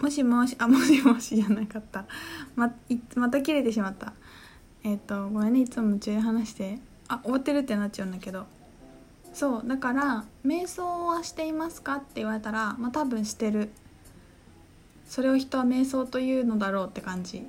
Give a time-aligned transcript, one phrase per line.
[0.00, 2.04] もしもし あもしもしじゃなかった。
[2.56, 2.72] ま
[3.16, 4.12] また切れてしまった。
[4.82, 6.78] えっ、とごめんねいつも夢中で話して。
[7.08, 8.46] あ終わってるってなっちゃうんだけど。
[9.32, 13.70] そうだから瞑想はしていますかって言われたらまあ多分してる。
[15.06, 17.46] それを人は瞑想というのだろうって感じ。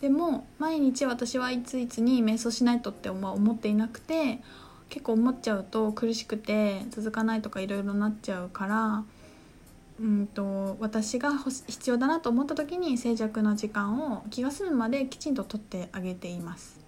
[0.00, 4.40] でも毎日私はいついつに瞑想しないとって思っていなくて
[4.88, 9.04] 結構思っちゃうと苦しくて続かないとかいろいろなっちゃうから
[9.98, 16.78] うんと私が必要だなと思った時に静寂な時間を気が済むまできちんと取ってあげています。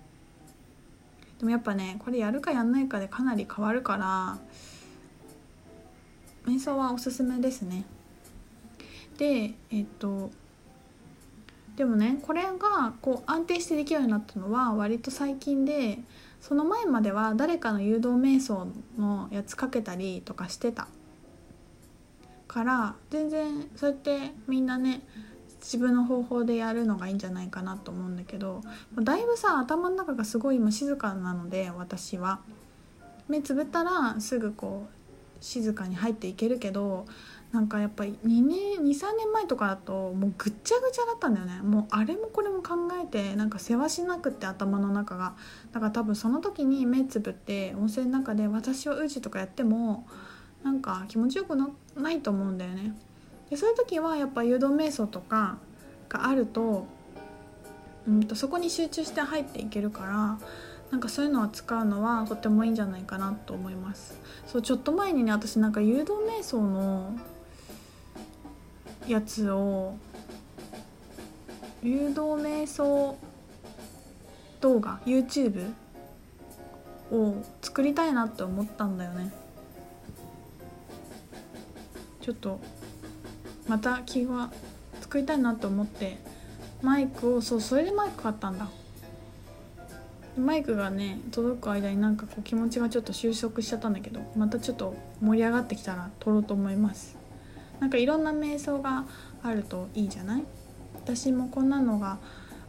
[1.39, 4.39] でもやっぱねこれやるかやんないかでかなり変わるから
[6.47, 7.85] 瞑想はおすすめですね。
[9.17, 10.31] でえっと
[11.77, 16.01] でもねこれがこう安定してできるようになったのは割と最近で
[16.41, 18.67] その前までは誰かの誘導瞑想
[18.99, 20.89] のやつかけたりとかしてた。
[22.49, 25.03] から全然そうやってみんなね
[25.61, 28.63] 自分の方法でやるのがいいんじゃないかなと思うんだけど
[29.01, 32.41] だいぶさ頭の中がすごい今静かなので私は。
[33.29, 37.05] 目つぶったらすぐこう静かに入っていけるけど
[37.53, 41.63] なんかやっぱり2年23年前とかだともうぐっちゃぐちゃだったんだよね。
[41.63, 45.35] もうあれもこれも考えてなんか世話しなくって頭の中が。
[45.73, 50.07] だから多分その時に目つぶって温泉の中で私は宇治とかやっても
[50.63, 52.95] なんか気持ちよくないと思うんだよね。
[53.51, 55.59] でそういう時はやっぱ誘導瞑想とか
[56.09, 56.87] があると,、
[58.07, 60.39] うんとそこに集中して入っていけるから
[60.91, 64.19] なんかそういうのを使うのはとてもいいんじゃないかなと思います。
[64.47, 67.17] そうちょっと前にね私なんか誘導瞑想の
[69.07, 69.97] やつを
[71.83, 73.17] 誘導瞑想
[74.61, 75.73] 動画 YouTube
[77.13, 79.33] を作りたいなって思ったんだよね。
[82.29, 82.61] ちょっと
[83.69, 84.51] また気が
[85.01, 86.19] 作りたいなと思って
[86.83, 88.69] マイクをそうそれでマイク買ったんだ。
[90.37, 97.17] マイクがね届く間になんかこう気持ちがちょっと収束しちゃったんだけどまたちょっと盛り上がってきたら撮ろうと思います。
[97.81, 99.07] なんかいろんな瞑想が
[99.43, 100.45] あるといいじゃない？
[100.97, 102.19] 私もこんなのが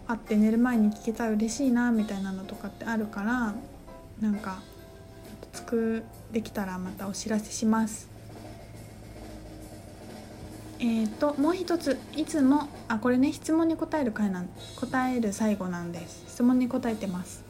[0.07, 3.53] あって寝る前に聞けたら嬉しいなみたいなのとかってあるから
[4.21, 4.61] なんか
[5.51, 8.08] 作できたらまたお知らせします。
[10.81, 16.23] えーと、もう一ついつもあこれね質問に答える回なん答える最後なんです。
[16.27, 17.43] 質問に答えてます。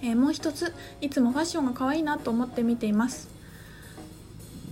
[0.00, 3.28] えー、もう一ついつもファッションが可愛いなと思って見ています。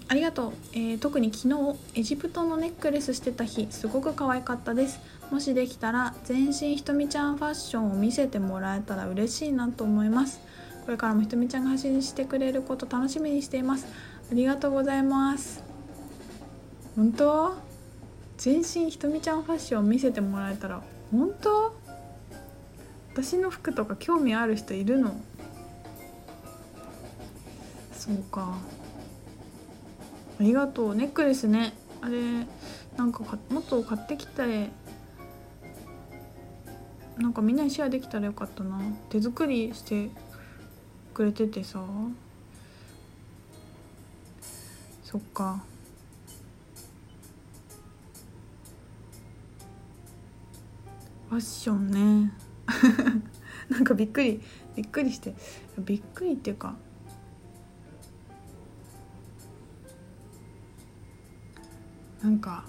[0.09, 5.01] ありがとう、えー、特に昨日エジプトのネックレスしてた日すごく可愛かったです。
[5.33, 10.41] もしできたら全身ひとみちゃんファッションを見せてもらえたら嬉しいなと思います。
[10.85, 13.87] これからもひとみちゃんが発信してくれること楽しみにしています。
[14.31, 15.66] ありがとうございます。
[16.97, 17.55] 本当？
[18.39, 21.77] 全身ひとみちゃんファッション見せてもらえたら本当？
[23.13, 25.15] 私の服とか興味ある人いるの？
[27.93, 28.57] そうか。
[30.39, 30.95] ありがとう。
[30.95, 31.75] ネックレスね。
[32.01, 32.21] あれ
[32.97, 34.71] なんかもっと買ってきて。
[37.19, 38.79] なんかみんなにシェアできたらよかったな。
[39.09, 40.11] 手作りして
[41.15, 41.83] くれててさ。
[45.05, 45.63] そっか。
[51.29, 52.33] ファッションね。
[53.69, 54.41] なんかびっくり
[54.77, 55.35] びっくりして。
[55.79, 56.75] びっくりっていうか。
[62.23, 62.65] なんか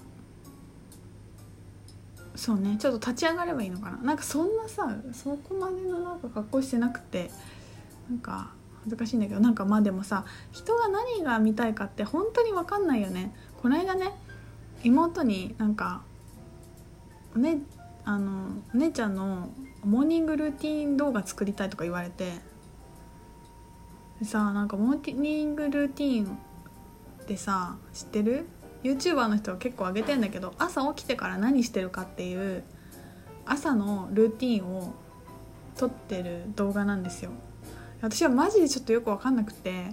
[2.35, 2.77] そうね。
[2.77, 3.97] ちょっと立ち上がればいいのかな。
[3.97, 7.31] なんかそんなさそこまでのなんか格好してなくて
[8.09, 9.39] なんか恥ずかしいんだけど。
[9.39, 13.35] なんかまあでもさ人が何が見たいかって本当に分かんないよね。
[13.61, 14.13] この間ね
[14.83, 16.03] 妹になんか
[17.35, 17.59] ね
[18.07, 19.49] あのお姉ちゃんの
[19.83, 22.31] モーニングルーティン動画作りたいとか言われて
[24.21, 26.37] でさなんかモーニングルーティン
[27.21, 28.47] ってさ知ってる
[28.83, 32.63] ？YouTuber の人は結構上げてんだけど朝起きてから何してるかっていう
[33.45, 34.93] 朝のルーティンを
[35.75, 37.31] 撮ってる動画なんですよ。
[37.99, 39.87] 私はマジでちょっとよく分かんなくて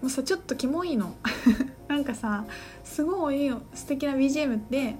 [0.00, 1.16] もうさちょっとキモいの。
[1.88, 2.44] なんかさ
[2.84, 4.94] すごい素敵な BGM で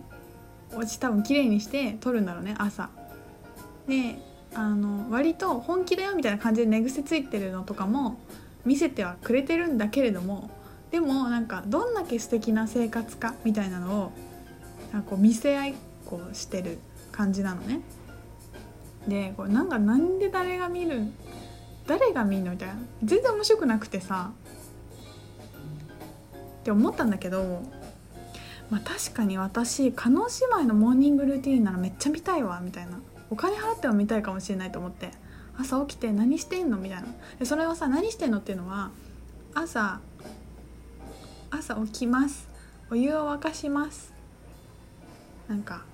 [0.74, 2.90] 落ち多分綺麗にして撮るんだろうね朝。
[3.88, 4.18] で
[4.54, 8.18] あの割と本気だよみたいな感じで寝癖ついてるのとかも
[8.64, 10.50] 見せてはくれてるんだけれども
[10.90, 14.12] でもなんかどんだけ素敵な生活かみたいなのを
[14.92, 15.74] なんかこう見せ合い
[16.06, 16.78] こうしてる
[17.12, 17.80] 感じなのね。
[19.06, 21.02] でこれなんかなんで誰が見る
[21.86, 22.74] 誰が見るのみたいな。
[23.04, 24.32] 全然面白くなくてさ
[26.60, 27.62] って思ったんだけど
[28.70, 32.98] まあ確かに私加納姉妹のモーニングルーティンならめっちゃ見たいわみたいな。
[33.30, 35.10] お金払っても見たいかもしれないと思って
[35.58, 37.08] 朝起きて何してんのみたいな。
[37.38, 38.90] でそれはさ何してんのっていうのは
[39.54, 40.00] 朝
[41.50, 42.48] 朝起きます。
[42.90, 44.12] お湯を沸かします。
[45.48, 45.84] なんか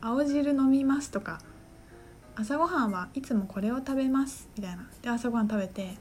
[0.00, 1.40] 青汁飲みますとか。
[2.36, 4.88] 朝ごはんはいつもこれを食べますみたいな。
[5.02, 5.98] で朝ごはん食べて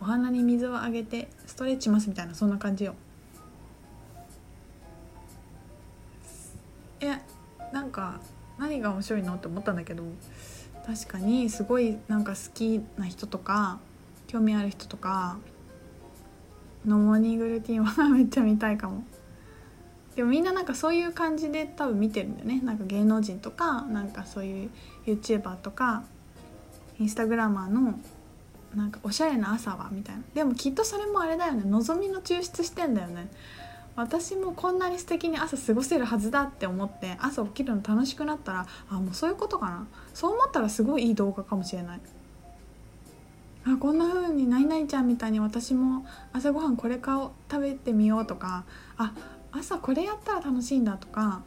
[0.00, 2.94] お花に水をあげてストレッチしますみたいなそんな感じよ。
[7.96, 8.20] か
[8.58, 10.04] 何が面白いのって思ったんだけど
[10.86, 13.78] 確かにすごいなんか好きな人とか
[14.26, 15.38] 興味ある人とか
[16.84, 19.02] のモーニングルーティンはめっちゃ見たいかも。
[20.14, 22.60] でもみんななんかそういう感じで多分見てるんだよね。
[22.62, 24.70] なんか芸能人とかなんかそういう
[25.06, 26.04] YouTuber とか
[26.98, 27.98] インスタグラマーの
[28.74, 30.22] なんかおしゃれな朝はみたいな。
[30.34, 31.64] でもきっとそれもあれだよね。
[31.66, 33.28] 望みの抽出してんだよね。
[33.96, 39.86] 私もこんなに素敵に朝過ごせるはずだって思って朝起きるの楽しくなったらあもうそういうことかな。
[40.12, 42.00] そう思ったらすごいいい動画かもしれない。
[43.64, 48.64] あこんな風にないないちゃんみたいに私も朝ごはんこれかを食べてみようとか
[48.96, 49.12] あ
[49.50, 51.42] 朝これやったら楽しいんだとか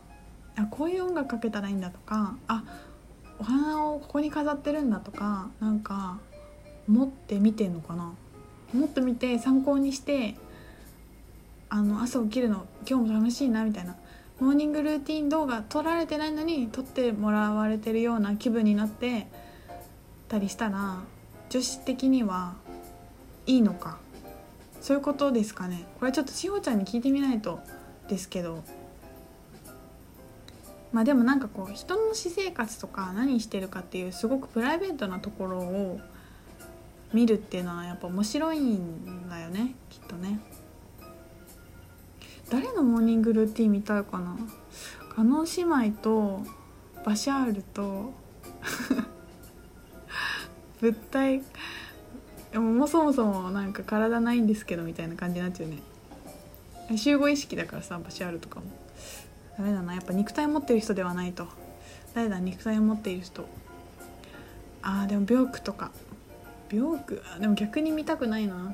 [0.57, 2.63] あこういう音楽かけたらいいんだとかあ
[3.40, 6.18] お花をここに飾ってるんだとかなんか
[6.88, 8.12] 持って見てんのかな。
[8.74, 10.36] 持ってみて参考にして
[11.69, 13.95] あの朝起きるの今日も楽しいなみたいな。
[14.39, 19.27] モーニングルーティン動画撮られてないのに撮ってもらわれてるような気分になって
[20.30, 21.00] たりしたら
[21.50, 22.56] 女子的には
[23.45, 23.98] いいのか。
[24.81, 25.86] そういうことですかね。
[26.00, 27.60] これちょっとしほちゃんに聞いてみないと
[28.07, 28.63] ですけど。
[30.92, 36.00] まあでもなんかこう人の私生活とか何してるかっていうすごくプライベートなところを
[37.13, 40.39] 見るっていうのはやっぱ面白いんだよねきっとね。
[42.50, 44.36] 誰のモーニングルーティン見たいかな？
[45.16, 46.42] 加納姉妹と
[47.06, 48.13] バシャールと
[50.81, 51.44] 物体
[52.54, 55.78] もそもそもなんか体ないんですけどみたいな感じになっちゃうね。
[56.98, 58.66] 集合意識だからさバシャールとかも。
[59.57, 59.94] ダメだな。
[59.94, 61.48] やっぱ肉体持ってる人ではないと。
[62.16, 62.40] 誰だ？
[62.40, 63.45] 肉体を持っている人。
[64.81, 65.92] あーでもビョークとか。
[66.69, 68.74] ビョークでも逆に見たくないな。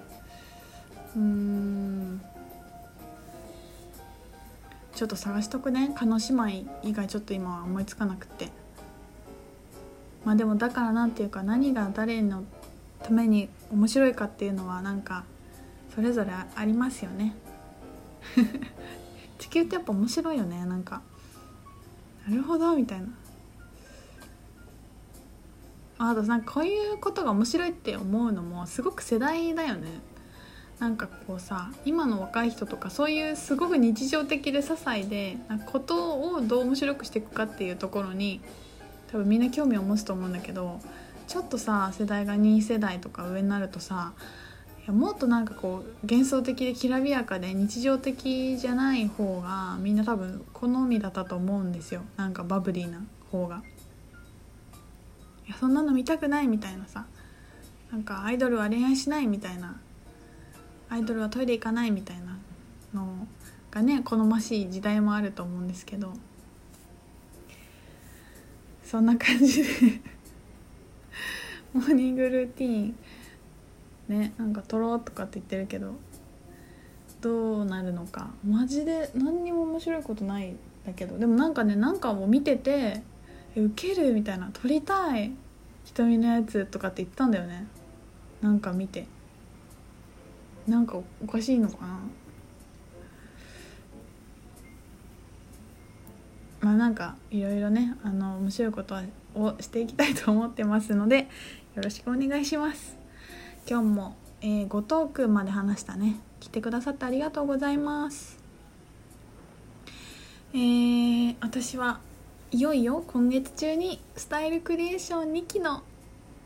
[1.15, 2.21] うーん。
[4.95, 5.91] ちょっと探しとくね。
[5.93, 6.47] 叶姉妹
[6.83, 8.49] 以外ちょっと今は思いつかなくて。
[10.23, 12.45] まあでもだからなんていうか何が誰の
[13.03, 15.25] ために面白いかっていうのはなんか
[15.93, 17.35] それぞれありますよね。
[19.37, 20.65] 地球ってやっぱ面白いよね。
[20.65, 21.01] なんか
[22.27, 23.07] なるほどみたいな。
[25.97, 29.89] あとなんかこういうことが面白いって思うのもすごく世代だよね。
[30.79, 38.41] なんかこうさ今の若い人とかそういうすごく日常的で些細でなことをどう面白くしていくかっていうところに
[39.11, 40.81] 多分みんな興味を持つと思うんだけど
[41.27, 44.13] ちょっとさ世代が2世代とか上になるとさ
[44.83, 53.01] いやもっとなんかこう幻想的できらびやかで日常的じゃない方がみんな多分好みだったと思うんですよなんかバブリーな
[53.31, 53.63] 方が。
[55.47, 57.05] いやそんなの見たくないみたいなさ
[57.91, 59.79] なんかアイドルは恋愛しないみたいな
[60.89, 62.37] アイドルはトイレ行かないみたいな
[62.93, 63.27] の
[63.71, 66.13] がね好ましい時代もあると思うんですけど
[68.83, 69.69] そんな感じで
[71.73, 72.95] モーニングルーティン
[74.07, 75.95] ねなんか撮ろうとかって言ってるけど
[77.21, 78.29] どうなるのか。
[78.47, 83.01] マジで何にも面白いことないんだけどでもなんかねなんかもう見てて
[83.55, 85.31] ウケるみたいな撮りたい
[85.85, 87.65] 瞳のやつとかって言ったんだよね。
[88.41, 89.07] なんか見て。
[90.67, 91.99] なんかおかしいのかな。
[96.61, 98.95] まあなんかいろいろねあの面白いこと
[99.35, 101.27] をしていきたいと思ってますので
[101.75, 102.97] よろしくお願いします。
[103.69, 106.19] 今日も、えー、後藤くんまで話したね。
[106.39, 108.39] 来てくださってありがとうございます。
[110.53, 111.99] えー、私は
[112.51, 115.83] いよいよ今月中にスタイルクリエーション2期の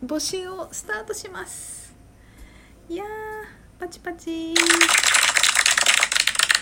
[0.03, 1.95] 募集をスタートします。
[2.89, 3.05] いや
[3.79, 4.53] パチパチ。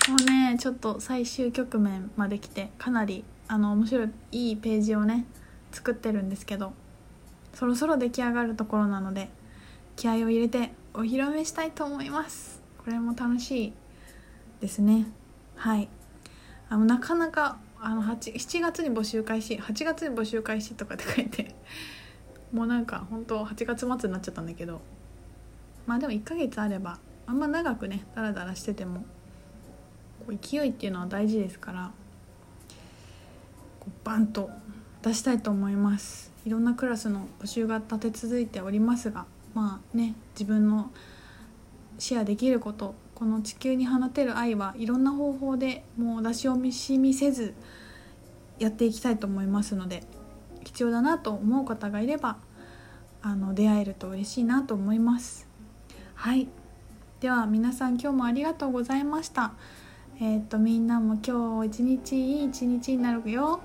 [0.07, 5.25] もうねちょっと最終局面まで来てかなりあの面白いいいページをね
[5.71, 6.73] 作ってるんですけど
[7.53, 9.29] そろそろ出来上がるところなので
[9.95, 12.61] 気合を入れてお披露目したいと思います。
[12.77, 13.73] これも楽しい
[14.61, 15.07] ですね。
[15.55, 15.89] はい。
[16.69, 21.55] あのなかなかあの7月に募集開始8月に募集開始とかって書いて
[22.53, 24.81] もうなんか本当8月末になっちゃったんだけど
[25.85, 29.05] まあでも1ヶ月あればあんま長くねダラダラしてても
[30.25, 31.91] こう勢いっていうのは大事ですから
[33.79, 34.49] こうバンと
[35.03, 36.31] 出したいと思います。
[36.45, 40.91] いろんなクラスの募集が立て続いておりますがまあね自分の
[41.99, 47.53] シェアできることこの地球に放てる愛はいろんな方法でもう出し惜しみせず
[48.59, 50.03] やっていきたいと思いますので
[50.63, 52.37] 必要だなと思う方がいれば
[53.21, 55.47] あの出会えると嬉しいなと思います。
[56.15, 56.47] はい。
[57.19, 59.53] では皆さん今日もありがとうございました。
[60.21, 63.59] えっ、とみんなも今日一日いい一日になるよ。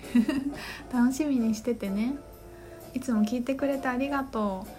[0.90, 2.16] 楽しみにしててね。
[2.94, 4.70] いつも聞いてくれてありがとう。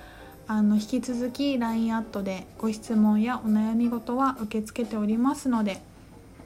[0.47, 5.79] あの引き続き LINE アットでご質問やお悩み事は受け付けておりますので、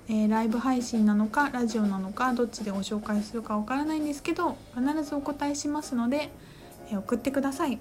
[0.10, 6.30] えー、ライブ配信なのかラジオなのかどっちでご紹介するかわからないんですけど必ずお答えしますので、
[6.90, 7.80] えー、送ってください。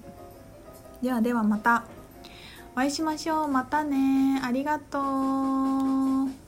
[1.02, 1.84] ではではまた。
[2.76, 3.48] お会いしましょう。
[3.48, 6.43] またねありがとう。